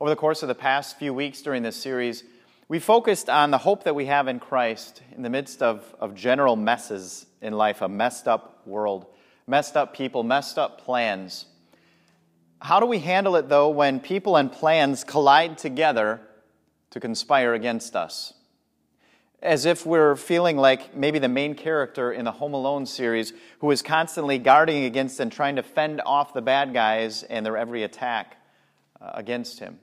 [0.00, 2.22] Over the course of the past few weeks during this series,
[2.68, 6.14] we focused on the hope that we have in Christ in the midst of, of
[6.14, 9.06] general messes in life, a messed up world,
[9.48, 11.46] messed up people, messed up plans.
[12.60, 16.20] How do we handle it, though, when people and plans collide together
[16.90, 18.34] to conspire against us?
[19.42, 23.68] As if we're feeling like maybe the main character in the Home Alone series who
[23.72, 27.82] is constantly guarding against and trying to fend off the bad guys and their every
[27.82, 28.36] attack
[29.00, 29.80] uh, against him.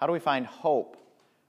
[0.00, 0.96] How do we find hope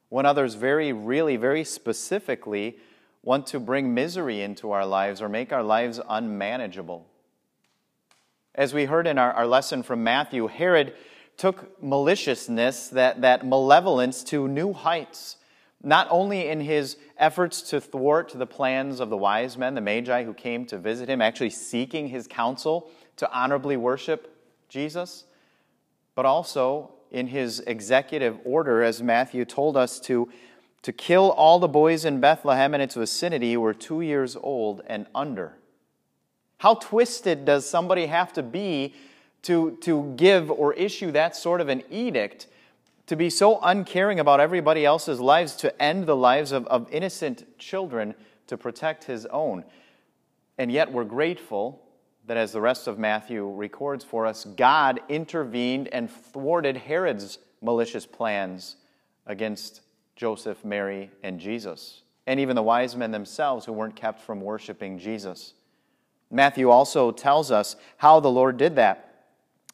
[0.09, 2.77] when others very, really, very specifically
[3.23, 7.07] want to bring misery into our lives or make our lives unmanageable?
[8.53, 10.93] As we heard in our, our lesson from Matthew, Herod
[11.37, 15.37] took maliciousness, that, that malevolence, to new heights,
[15.81, 20.25] not only in his efforts to thwart the plans of the wise men, the Magi
[20.25, 24.35] who came to visit him, actually seeking his counsel to honorably worship
[24.67, 25.23] Jesus,
[26.15, 30.29] but also in his executive order, as Matthew told us, to,
[30.81, 34.81] to kill all the boys in Bethlehem and its vicinity who were two years old
[34.87, 35.57] and under.
[36.59, 38.93] How twisted does somebody have to be
[39.43, 42.47] to, to give or issue that sort of an edict,
[43.07, 47.57] to be so uncaring about everybody else's lives, to end the lives of, of innocent
[47.57, 48.15] children
[48.47, 49.65] to protect his own?
[50.57, 51.81] And yet we're grateful
[52.31, 58.05] that, as the rest of Matthew records for us, God intervened and thwarted Herod's malicious
[58.05, 58.77] plans
[59.25, 59.81] against
[60.15, 64.97] Joseph, Mary, and Jesus, and even the wise men themselves who weren't kept from worshiping
[64.97, 65.55] Jesus.
[66.31, 69.25] Matthew also tells us how the Lord did that.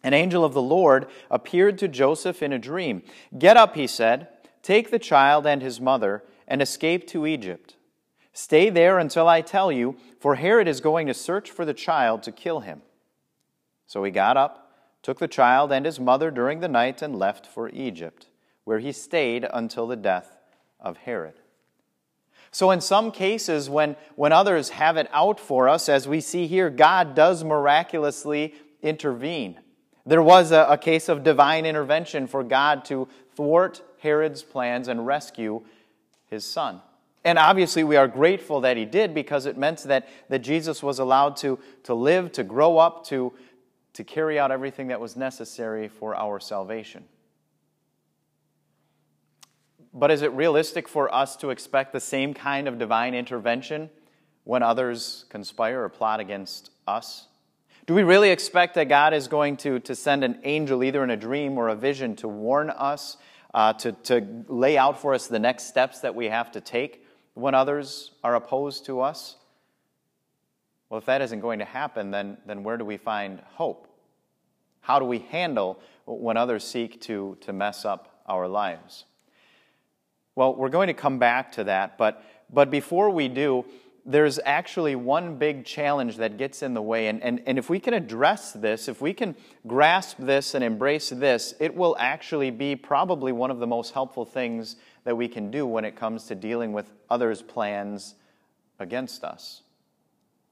[0.02, 3.04] An angel of the Lord appeared to Joseph in a dream.
[3.38, 4.30] Get up, he said,
[4.64, 7.76] take the child and his mother, and escape to Egypt.
[8.38, 12.22] Stay there until I tell you, for Herod is going to search for the child
[12.22, 12.84] to kill him.
[13.88, 14.72] So he got up,
[15.02, 18.28] took the child and his mother during the night, and left for Egypt,
[18.64, 20.38] where he stayed until the death
[20.80, 21.34] of Herod.
[22.52, 26.46] So, in some cases, when, when others have it out for us, as we see
[26.46, 29.60] here, God does miraculously intervene.
[30.06, 35.08] There was a, a case of divine intervention for God to thwart Herod's plans and
[35.08, 35.64] rescue
[36.28, 36.82] his son.
[37.28, 40.98] And obviously, we are grateful that he did because it meant that, that Jesus was
[40.98, 43.34] allowed to, to live, to grow up, to,
[43.96, 47.04] to carry out everything that was necessary for our salvation.
[49.94, 53.90] But is it realistic for us to expect the same kind of divine intervention
[54.46, 57.28] when others conspire or plot against us?
[57.88, 61.10] Do we really expect that God is going to, to send an angel, either in
[61.10, 63.18] a dream or a vision, to warn us,
[63.54, 67.04] uh, to, to lay out for us the next steps that we have to take
[67.38, 69.36] when others are opposed to us?
[70.90, 73.88] Well, if that isn't going to happen, then, then where do we find hope?
[74.82, 79.06] How do we handle when others seek to, to mess up our lives?
[80.36, 83.66] Well, we're going to come back to that, but, but before we do,
[84.10, 87.08] there's actually one big challenge that gets in the way.
[87.08, 89.36] And, and, and if we can address this, if we can
[89.68, 94.24] grasp this and embrace this, it will actually be probably one of the most helpful
[94.24, 98.16] things that we can do when it comes to dealing with others' plans
[98.80, 99.62] against us.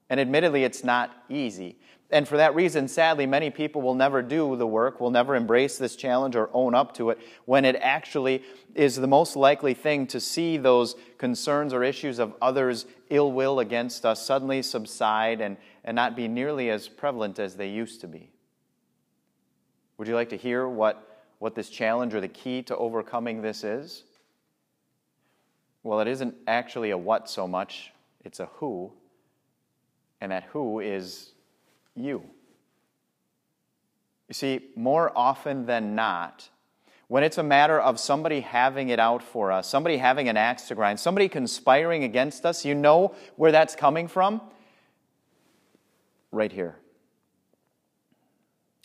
[0.10, 1.78] And admittedly, it's not easy.
[2.12, 5.78] And for that reason, sadly, many people will never do the work, will never embrace
[5.78, 8.44] this challenge or own up to it, when it actually
[8.76, 13.60] is the most likely thing to see those concerns or issues of others' ill will
[13.60, 18.08] against us suddenly subside and, and not be nearly as prevalent as they used to
[18.08, 18.30] be.
[19.98, 23.64] Would you like to hear what, what this challenge or the key to overcoming this
[23.64, 24.04] is?
[25.82, 27.92] Well, it isn't actually a what so much,
[28.24, 28.92] it's a who.
[30.22, 31.32] And that who is
[31.96, 32.24] you.
[34.28, 36.50] You see, more often than not,
[37.08, 40.68] when it's a matter of somebody having it out for us, somebody having an axe
[40.70, 44.42] to grind, somebody conspiring against us, you know where that's coming from?
[46.32, 46.76] Right here.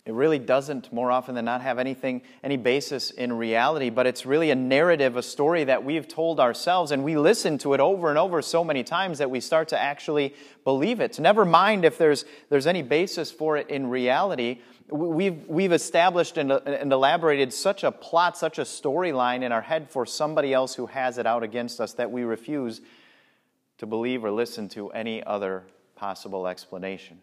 [0.03, 4.25] It really doesn't, more often than not, have anything, any basis in reality, but it's
[4.25, 8.09] really a narrative, a story that we've told ourselves, and we listen to it over
[8.09, 10.33] and over so many times that we start to actually
[10.63, 11.19] believe it.
[11.19, 14.61] Never mind if there's, there's any basis for it in reality.
[14.89, 19.91] We've, we've established and, and elaborated such a plot, such a storyline in our head
[19.91, 22.81] for somebody else who has it out against us that we refuse
[23.77, 25.63] to believe or listen to any other
[25.95, 27.21] possible explanation.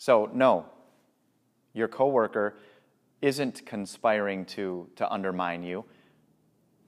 [0.00, 0.64] So, no,
[1.74, 2.56] your coworker
[3.20, 5.84] isn't conspiring to, to undermine you.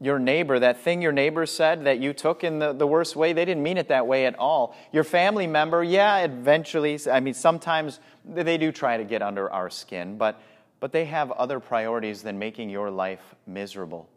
[0.00, 3.34] Your neighbor, that thing your neighbor said that you took in the, the worst way,
[3.34, 4.74] they didn't mean it that way at all.
[4.92, 9.68] Your family member, yeah, eventually, I mean, sometimes they do try to get under our
[9.68, 10.40] skin, but,
[10.80, 14.08] but they have other priorities than making your life miserable.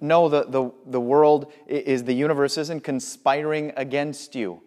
[0.00, 4.62] No, the, the, the world is, the universe isn't conspiring against you.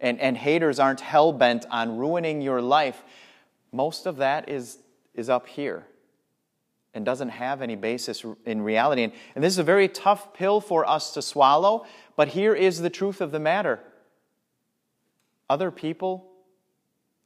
[0.00, 3.02] And, and haters aren't hell bent on ruining your life.
[3.72, 4.78] Most of that is,
[5.14, 5.86] is up here
[6.94, 9.02] and doesn't have any basis in reality.
[9.02, 11.86] And, and this is a very tough pill for us to swallow,
[12.16, 13.80] but here is the truth of the matter
[15.50, 16.30] other people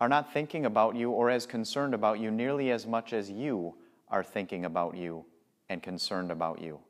[0.00, 3.74] are not thinking about you or as concerned about you nearly as much as you
[4.08, 5.26] are thinking about you
[5.68, 6.80] and concerned about you.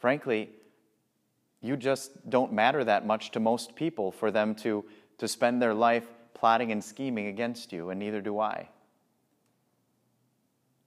[0.00, 0.50] Frankly,
[1.62, 4.84] you just don't matter that much to most people for them to,
[5.18, 8.68] to spend their life plotting and scheming against you, and neither do I.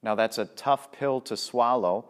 [0.01, 2.09] Now, that's a tough pill to swallow,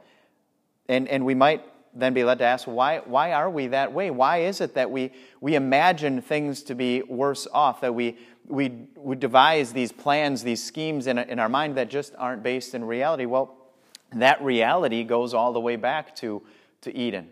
[0.88, 1.64] and, and we might
[1.94, 4.10] then be led to ask, why, why are we that way?
[4.10, 5.12] Why is it that we,
[5.42, 8.18] we imagine things to be worse off, that we,
[8.48, 12.74] we, we devise these plans, these schemes in, in our mind that just aren't based
[12.74, 13.26] in reality?
[13.26, 13.56] Well,
[14.14, 16.42] that reality goes all the way back to,
[16.82, 17.30] to Eden.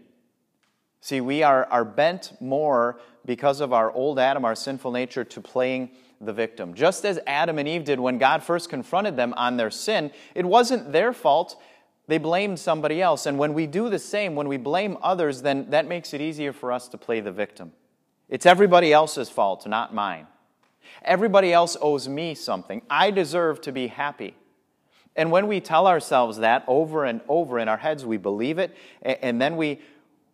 [1.01, 5.41] See, we are, are bent more because of our old Adam, our sinful nature, to
[5.41, 5.89] playing
[6.21, 6.73] the victim.
[6.73, 10.45] Just as Adam and Eve did when God first confronted them on their sin, it
[10.45, 11.59] wasn't their fault.
[12.07, 13.25] They blamed somebody else.
[13.25, 16.53] And when we do the same, when we blame others, then that makes it easier
[16.53, 17.71] for us to play the victim.
[18.29, 20.27] It's everybody else's fault, not mine.
[21.03, 22.81] Everybody else owes me something.
[22.89, 24.35] I deserve to be happy.
[25.15, 28.75] And when we tell ourselves that over and over in our heads, we believe it,
[29.01, 29.81] and then we,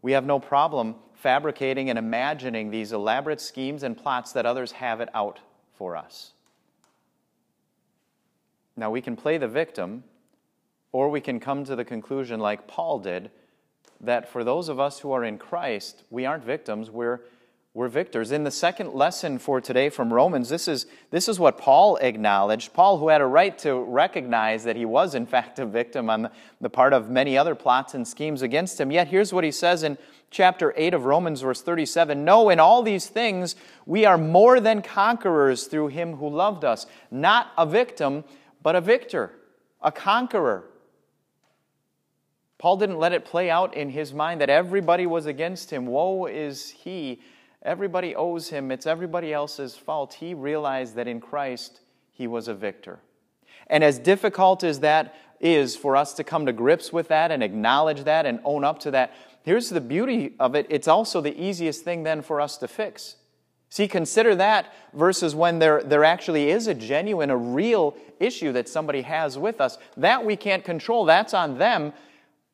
[0.08, 5.02] we have no problem fabricating and imagining these elaborate schemes and plots that others have
[5.02, 5.42] it out
[5.74, 6.32] for us.
[8.78, 10.06] Now, we can play the victim
[10.94, 13.32] or we can come to the conclusion, like Paul did,
[14.00, 17.20] that for those of us who are in Christ, we aren't victims, we're,
[17.78, 18.32] we're victors.
[18.32, 22.74] In the second lesson for today from Romans, this is, this is what Paul acknowledged.
[22.74, 26.32] Paul, who had a right to recognize that he was, in fact, a victim on
[26.60, 28.90] the, part of many other plots and schemes against him.
[28.90, 30.00] Yet, here's what he says in
[30.32, 34.82] chapter 8 of Romans, verse 37 No, in all these things, we are more than
[34.82, 36.88] conquerors through him who loved us.
[37.12, 38.24] Not a victim,
[38.64, 39.34] but a victor,
[39.84, 40.64] a conqueror.
[42.58, 45.86] Paul didn't let it play out in his mind that everybody was against him.
[45.86, 47.22] Woe is he.
[47.64, 48.72] Everybody owes him.
[48.72, 50.16] It's everybody else's fault.
[50.16, 51.82] He realized that in Christ
[52.12, 53.00] he was a victor.
[53.68, 57.44] And as difficult as that is for us to come to grips with that and
[57.44, 59.14] acknowledge that and own up to that,
[59.44, 60.68] here's the beauty of it.
[60.70, 63.18] It's also the easiest thing then for us to fix.
[63.70, 68.70] See, consider that versus when there, there actually is a genuine, a real issue that
[68.70, 69.78] somebody has with us.
[69.98, 71.06] That we can't control.
[71.06, 71.92] That's on them.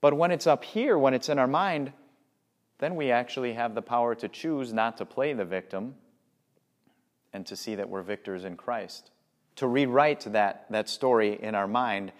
[0.01, 1.93] But when it's up here, when it's in our mind,
[2.79, 5.95] then we actually have the power to choose not to play the victim
[7.31, 9.11] and to see that we're victors in Christ.
[9.57, 12.11] To rewrite that, that story in our mind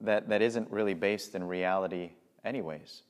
[0.00, 2.10] that, that isn't really based in reality,
[2.44, 3.02] anyways.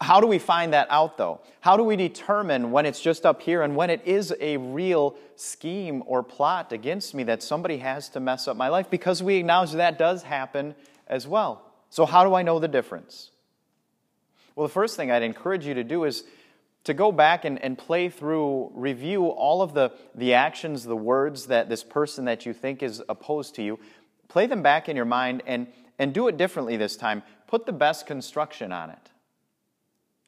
[0.00, 1.40] How do we find that out, though?
[1.60, 5.16] How do we determine when it's just up here and when it is a real
[5.36, 8.90] scheme or plot against me that somebody has to mess up my life?
[8.90, 10.74] Because we acknowledge that does happen
[11.06, 11.62] as well.
[11.88, 13.30] So, how do I know the difference?
[14.60, 16.22] Well, the first thing I'd encourage you to do is
[16.84, 21.46] to go back and, and play through, review all of the, the actions, the words
[21.46, 23.78] that this person that you think is opposed to you,
[24.28, 25.66] play them back in your mind and,
[25.98, 27.22] and do it differently this time.
[27.46, 29.10] Put the best construction on it.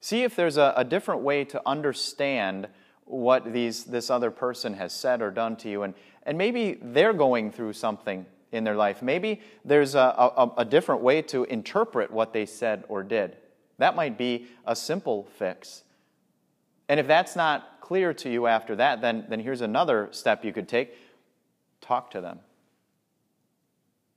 [0.01, 2.69] See if there's a, a different way to understand
[3.05, 5.83] what these, this other person has said or done to you.
[5.83, 9.03] And, and maybe they're going through something in their life.
[9.03, 13.37] Maybe there's a, a, a, different way to interpret what they said or did.
[13.83, 15.83] That might be a simple fix.
[16.89, 20.53] And if that's not clear to you after that, then, then here's another step you
[20.53, 20.95] could take
[21.81, 22.39] talk to them.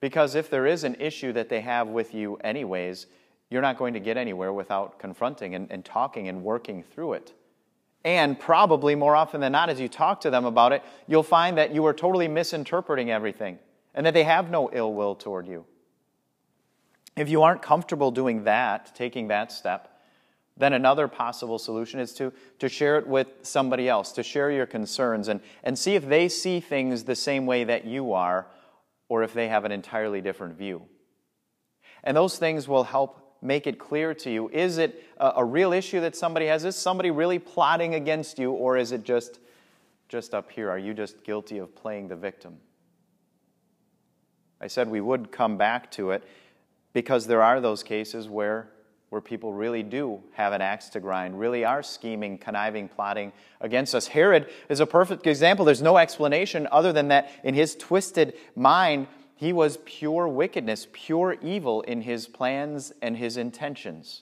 [0.01, 3.07] Because if there is an issue that they have with you, anyways,
[3.50, 7.34] you're not going to get anywhere without confronting and, and talking and working through it.
[8.03, 11.57] And probably more often than not, as you talk to them about it, you'll find
[11.57, 13.57] that you are totally misinterpreting everything
[13.95, 15.65] and that they have no ill will toward you.
[17.15, 19.95] If you aren't comfortable doing that, taking that step,
[20.57, 24.65] then another possible solution is to, to share it with somebody else, to share your
[24.65, 28.48] concerns and, and see if they see things the same way that you are
[29.10, 30.84] or if they have an entirely different view.
[32.03, 35.74] And those things will help make it clear to you is it a, a real
[35.74, 36.63] issue that somebody has?
[36.63, 39.39] Is somebody really plotting against you or is it just,
[40.07, 40.69] just up here?
[40.69, 42.57] Are you just guilty of playing the victim?
[44.62, 46.24] I said we would come back to it
[46.95, 48.69] because there are those cases where,
[49.09, 53.93] where people really do have an axe to grind, really are scheming, conniving, plotting against
[53.93, 54.07] us.
[54.07, 55.65] Herod is a perfect example.
[55.65, 61.35] There's no explanation other than that in his twisted mind, he was pure wickedness, pure
[61.41, 64.21] evil in his plans and his intentions.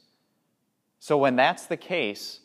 [0.98, 2.40] So, when that's the case,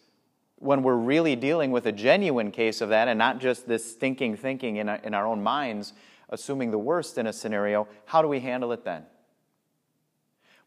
[0.56, 4.36] when we're really dealing with a genuine case of that and not just this stinking
[4.36, 5.94] thinking in our, in our own minds,
[6.28, 9.04] assuming the worst in a scenario, how do we handle it then?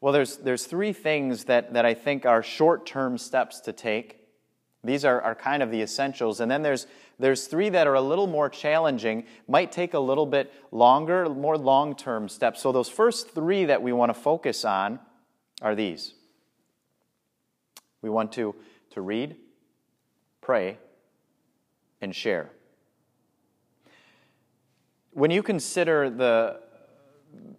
[0.02, 4.18] Well, there's, there's three things that, that I think are short term steps to take.
[4.84, 6.40] These are, are kind of the essentials.
[6.40, 6.88] And then there's,
[7.20, 11.56] there's three that are a little more challenging, might take a little bit longer, more
[11.56, 12.62] long term steps.
[12.62, 15.00] So, those first three that we want to focus on
[15.62, 16.16] are these.
[18.02, 18.56] We want to,
[18.92, 19.36] to read,
[20.42, 20.80] pray,
[22.02, 22.50] and share.
[25.12, 26.62] When you consider the,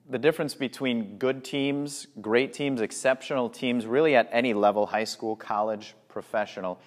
[0.09, 5.37] the difference between good teams, great teams, exceptional teams, really at any level high school,
[5.37, 6.81] college, professional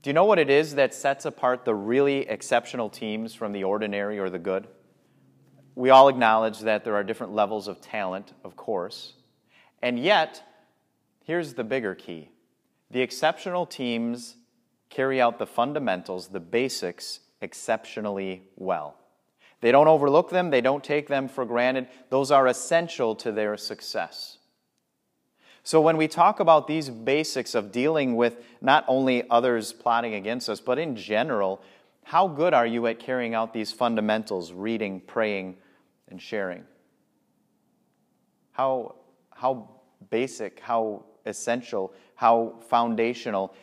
[0.00, 3.64] do you know what it is that sets apart the really exceptional teams from the
[3.64, 4.68] ordinary or the good?
[5.74, 9.14] We all acknowledge that there are different levels of talent, of course.
[9.82, 10.42] And yet,
[11.24, 12.30] here's the bigger key
[12.90, 14.36] the exceptional teams
[14.88, 18.96] carry out the fundamentals, the basics, exceptionally well.
[19.60, 21.88] They don't overlook them, they don't take them for granted.
[22.10, 24.38] Those are essential to their success.
[25.64, 30.48] So, when we talk about these basics of dealing with not only others plotting against
[30.48, 31.60] us, but in general,
[32.04, 35.58] how good are you at carrying out these fundamentals reading, praying,
[36.08, 36.64] and sharing?
[38.52, 38.94] How,
[39.30, 39.68] how
[40.08, 43.54] basic, how essential, how foundational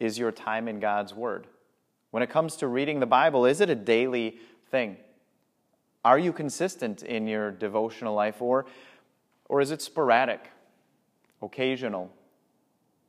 [0.00, 1.46] is your time in God's Word?
[2.10, 4.38] When it comes to reading the Bible, is it a daily
[4.70, 4.96] thing?
[6.04, 8.66] Are you consistent in your devotional life, or,
[9.48, 10.50] or is it sporadic,
[11.40, 12.12] occasional?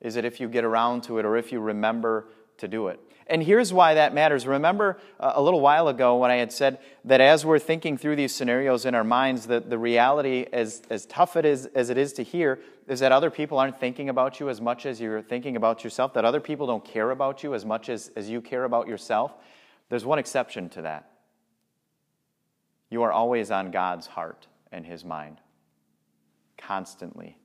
[0.01, 2.99] Is it if you get around to it or if you remember to do it?
[3.27, 4.45] And here's why that matters.
[4.45, 8.17] Remember uh, a little while ago when I had said that as we're thinking through
[8.17, 11.97] these scenarios in our minds, that the reality, as, as tough it is, as it
[11.97, 15.23] is to hear, is that other people aren't thinking about you as much as you're
[15.23, 18.41] thinking about yourself, that other people don't care about you as much as, as you
[18.41, 19.33] care about yourself.
[19.89, 21.09] There's one exception to that.
[22.89, 25.39] You are always on God's heart and His mind,
[26.57, 27.37] constantly.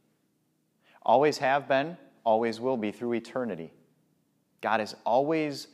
[1.03, 3.73] Always have been, always will be through eternity.
[4.61, 5.69] God is always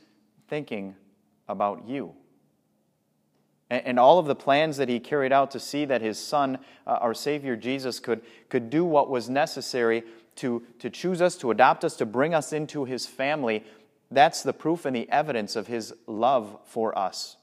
[0.47, 0.95] thinking
[1.47, 2.13] about you.
[3.69, 6.91] And, all of the plans that he carried out to see that his son, uh,
[7.01, 10.03] our Savior Jesus, could, could do what was necessary
[10.37, 13.65] to, to choose us, to adopt us, to bring us into his family,
[14.09, 17.35] that's the proof and the evidence of his love for us.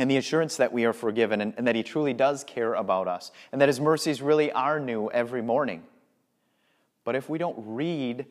[0.00, 3.06] And the assurance that we are forgiven and, and that he truly does care about
[3.06, 5.82] us, and that his mercies really are new every morning.
[7.04, 8.24] But if we don't read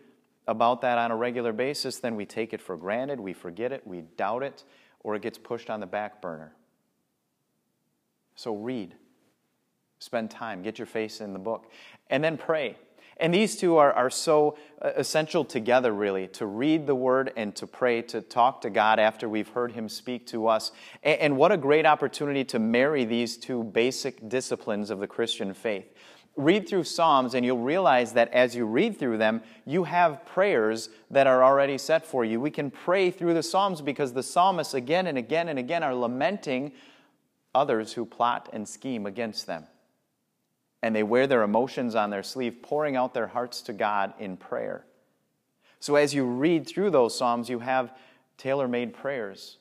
[0.47, 3.85] about that on a regular basis, then we take it for granted, we forget it,
[3.85, 4.63] we doubt it,
[5.01, 6.55] or it gets pushed on the back burner.
[8.33, 8.95] So read,
[9.99, 11.71] spend time, get your face in the book,
[12.09, 12.77] and then pray.
[13.19, 17.55] And these two are, are so uh, essential together, really, to read the Word and
[17.57, 20.71] to pray, to talk to God after we've heard Him speak to us.
[21.03, 25.53] And, and what a great opportunity to marry these two basic disciplines of the Christian
[25.53, 25.93] faith
[26.39, 30.89] read through Psalms and you'll realize that as you read through them, you have prayers
[31.11, 32.39] that are already set for you.
[32.39, 35.93] We can pray through the Psalms because the psalmists again and again and again are
[35.93, 36.71] lamenting
[37.53, 39.65] others who plot and scheme against them.
[40.81, 44.37] And they wear their emotions on their sleeve, pouring out their hearts to God in
[44.37, 44.85] prayer.
[45.79, 47.97] So as you read through those Psalms, you have
[48.37, 49.57] tailor made prayers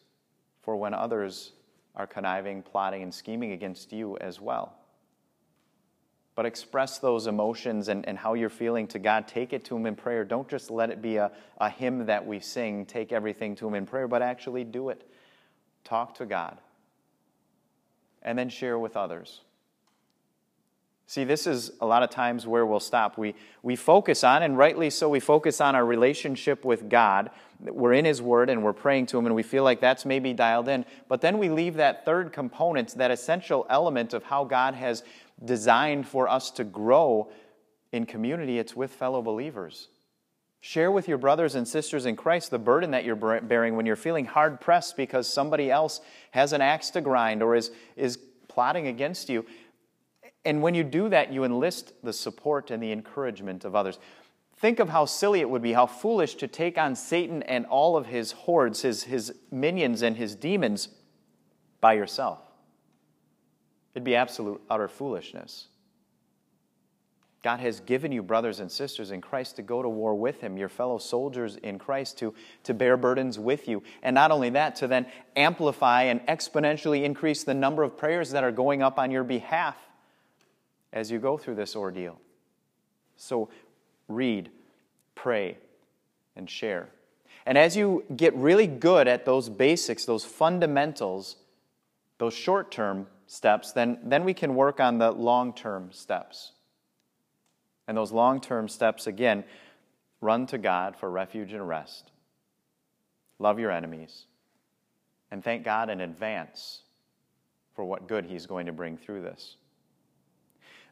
[0.63, 1.53] for when others
[1.97, 4.79] are conniving, plotting, and scheming against you as well
[6.39, 9.27] but express those emotions and, and how you're feeling to God.
[9.27, 10.25] Take it to Him in prayer.
[10.25, 13.75] Don't just let it be a, a hymn that we sing, take everything to Him
[13.75, 15.11] in prayer, but actually do it.
[15.83, 16.59] Talk to God.
[18.23, 19.41] And then share with others.
[21.09, 23.17] See, this is a lot of times where we'll stop.
[23.17, 27.31] We, we focus on, and rightly so, we focus on our relationship with God.
[27.61, 30.35] We're in His Word and we're praying to Him, and we feel like that's maybe
[30.35, 30.85] dialed in.
[31.09, 35.03] But then we leave that third component, that essential element of how God has
[35.43, 37.31] designed for us to grow
[37.91, 39.89] in community, it's with fellow believers.
[40.61, 43.97] Share with your brothers and sisters in Christ the burden that you're bearing when you're
[43.97, 48.89] feeling hard pressed because somebody else has an axe to grind or is, is plotting
[48.89, 49.47] against you.
[50.45, 53.99] And when you do that, you enlist the support and the encouragement of others.
[54.57, 57.97] Think of how silly it would be, how foolish to take on Satan and all
[57.97, 60.89] of his hordes, his, his minions and his demons
[61.81, 62.41] by yourself.
[63.95, 65.69] It'd be absolute, utter foolishness.
[67.43, 70.57] God has given you brothers and sisters in Christ to go to war with Him,
[70.57, 73.83] your fellow soldiers in Christ to, to bear burdens with you.
[74.03, 78.43] And not only that, to then amplify and exponentially increase the number of prayers that
[78.43, 79.77] are going up on your behalf
[80.93, 82.19] as you go through this ordeal.
[83.17, 83.49] So
[84.09, 84.51] read,
[85.15, 85.59] pray,
[86.37, 86.89] and share.
[87.47, 91.37] And as you get really good at those basics, those fundamentals,
[92.19, 96.53] those short term steps, then, then we can work on the long term steps.
[97.87, 99.45] And those long term steps, again,
[100.21, 102.11] run to God for refuge and rest.
[103.39, 104.25] Love your enemies.
[105.31, 106.83] And thank God in advance
[107.75, 109.57] for what good He's going to bring through this.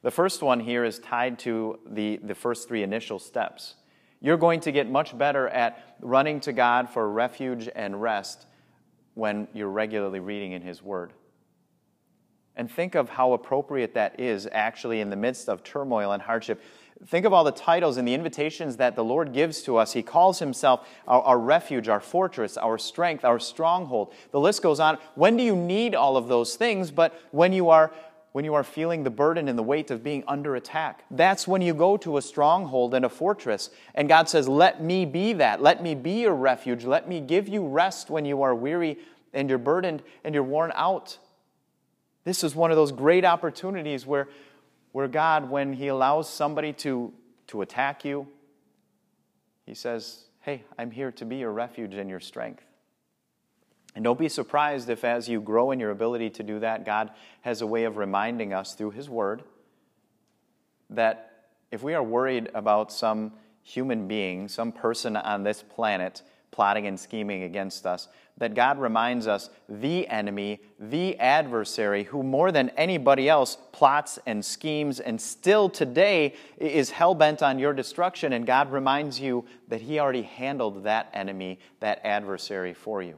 [0.06, 3.74] The first one here is tied to the, the first three initial steps.
[4.20, 8.46] You're going to get much better at running to God for refuge and rest
[9.14, 11.12] when you're regularly reading in His Word.
[12.54, 16.62] And think of how appropriate that is actually in the midst of turmoil and hardship.
[17.08, 19.92] Think of all the titles and the invitations that the Lord gives to us.
[19.92, 24.14] He calls Himself our, our, refuge, our fortress, our strength, our stronghold.
[24.30, 24.98] The list goes on.
[25.16, 26.92] When do you need all of those things?
[26.92, 27.92] But when you are
[28.36, 31.06] when you are feeling the burden and the weight of being under attack.
[31.10, 33.70] That's when you go to a stronghold and a fortress.
[33.94, 35.62] And God says, Let me be that.
[35.62, 36.84] Let me be your refuge.
[36.84, 38.98] Let me give you rest when you are weary
[39.32, 41.16] and you're burdened and you're worn out.
[42.24, 44.28] This is one of those great opportunities where,
[44.92, 47.14] where God, when He allows somebody to,
[47.46, 48.28] to attack you,
[49.64, 52.66] He says, Hey, I'm here to be your refuge and your strength.
[53.96, 57.10] And don't be surprised if, as you grow in your ability to do that, God
[57.40, 59.42] has a way of reminding us through His Word
[60.90, 66.86] that if we are worried about some human being, some person on this planet plotting
[66.86, 72.68] and scheming against us, that God reminds us the enemy, the adversary, who more than
[72.76, 78.34] anybody else plots and schemes and still today is hell bent on your destruction.
[78.34, 83.16] And God reminds you that He already handled that enemy, that adversary for you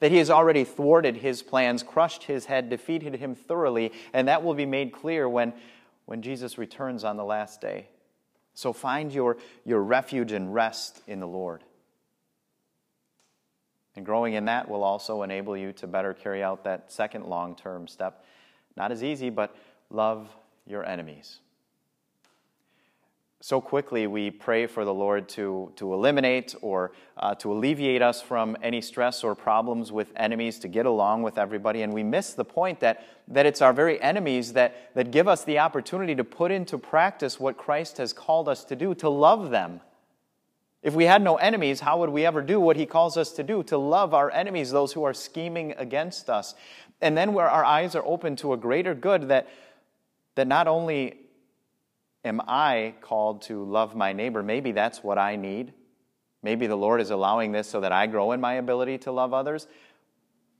[0.00, 4.42] that he has already thwarted his plans, crushed his head, defeated him thoroughly, and that
[4.42, 5.52] will be made clear when,
[6.06, 7.88] when Jesus returns on the last day.
[8.54, 11.62] So find your, your refuge and rest in the Lord.
[13.96, 17.56] And growing in that will also enable you to better carry out that second long
[17.56, 18.24] term step.
[18.76, 19.56] Not as easy, but
[19.90, 20.28] love
[20.66, 21.40] your enemies
[23.40, 28.20] so quickly we pray for the Lord to, to eliminate or uh, to alleviate us
[28.20, 31.82] from any stress or problems with enemies, to get along with everybody.
[31.82, 35.44] And we miss the point that, that it's our very enemies that, that give us
[35.44, 39.50] the opportunity to put into practice what Christ has called us to do, to love
[39.50, 39.82] them.
[40.82, 43.44] If we had no enemies, how would we ever do what he calls us to
[43.44, 43.62] do?
[43.64, 46.56] To love our enemies, those who are scheming against us.
[47.00, 49.48] And then where our eyes are open to a greater good that,
[50.34, 51.18] that not only
[52.28, 54.42] am I called to love my neighbor?
[54.42, 55.72] Maybe that's what I need.
[56.42, 59.34] Maybe the Lord is allowing this so that I grow in my ability to love
[59.34, 59.66] others,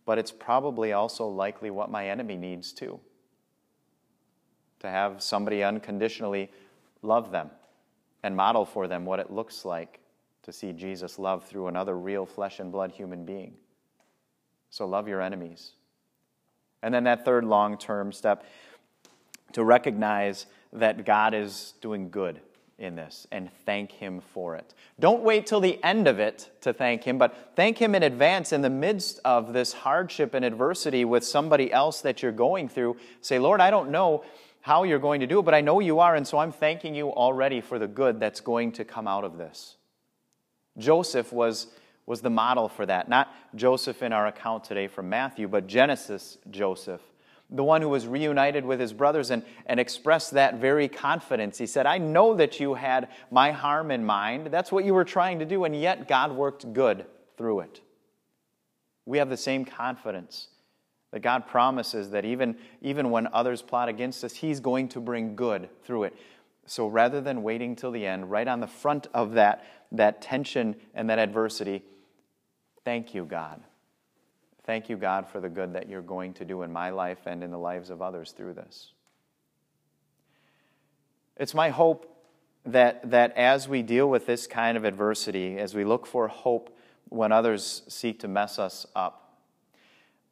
[0.04, 2.98] but it's probably also likely what my enemy needs too.
[4.80, 6.50] To have somebody unconditionally
[7.02, 7.50] love them
[8.22, 10.00] and model for them what it looks like
[10.42, 13.54] to see Jesus love through another real flesh and blood human being.
[14.70, 15.72] So love your enemies.
[16.82, 18.44] And then that third long term step
[19.52, 22.40] to recognize that God is doing good
[22.78, 24.74] in this and thank Him for it.
[25.00, 28.52] Don't wait till the end of it to thank Him, but thank Him in advance
[28.52, 32.96] in the midst of this hardship and adversity with somebody else that you're going through.
[33.20, 34.24] Say, Lord, I don't know
[34.60, 36.94] how you're going to do it, but I know you are, and so I'm thanking
[36.94, 39.76] you already for the good that's going to come out of this.
[40.76, 41.68] Joseph was,
[42.06, 43.08] was the model for that.
[43.08, 47.00] Not Joseph in our account today from Matthew, but Genesis Joseph
[47.50, 51.56] the one who was reunited with his brothers and, and expressed that very confidence.
[51.56, 54.48] He said, I know that you had my harm in mind.
[54.48, 57.06] That's what you were trying to do, and yet God worked good
[57.36, 57.80] through it.
[59.06, 60.48] We have the same confidence
[61.12, 65.34] that God promises that even, even when others plot against us, He's going to bring
[65.34, 66.16] good through it.
[66.66, 70.76] So rather than waiting till the end, right on the front of that, that tension
[70.94, 71.82] and that adversity,
[72.84, 73.62] thank you, God.
[74.68, 77.42] Thank you, God, for the good that you're going to do in my life and
[77.42, 78.92] in the lives of others through this.
[81.38, 82.14] It's my hope
[82.66, 86.76] that, that as we deal with this kind of adversity, as we look for hope
[87.08, 89.38] when others seek to mess us up,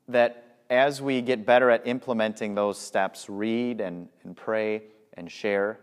[0.07, 4.83] that as we get better at implementing those steps, read and, and pray
[5.15, 5.81] and share,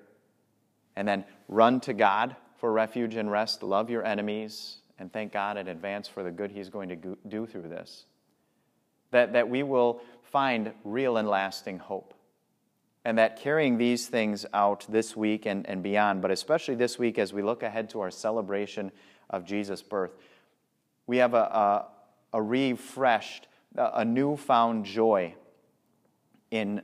[0.96, 5.58] and then run to God for refuge and rest, love your enemies, and thank God
[5.58, 8.06] in advance for the good He's going to do through this
[9.14, 12.14] that, that we will find real and lasting hope.
[13.06, 17.18] And that carrying these things out this week and, and beyond, but especially this week
[17.18, 18.92] as we look ahead to our celebration
[19.30, 20.12] of Jesus' birth,
[21.08, 21.88] we have a, a,
[22.34, 25.34] a refreshed, a, a newfound joy
[26.50, 26.82] in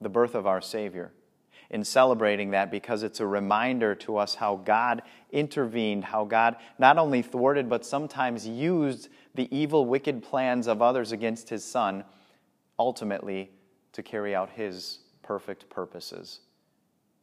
[0.00, 1.12] the birth of our Savior.
[1.70, 6.98] in celebrating that because it's a reminder to us how God intervened, how God not
[6.98, 12.04] only thwarted, but sometimes used the evil, wicked plans of others against his son,
[12.78, 13.50] ultimately
[13.92, 16.40] to carry out his perfect purposes,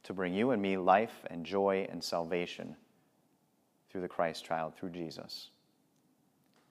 [0.03, 2.75] to bring you and me life and joy and salvation
[3.89, 5.49] through the Christ child, through Jesus.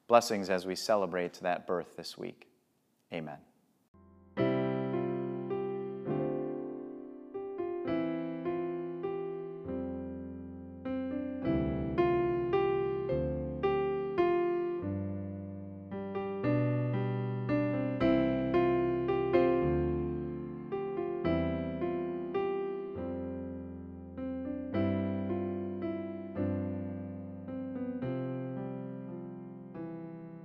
[0.07, 2.49] Blessings as we celebrate that birth this week.
[3.13, 3.39] Amen.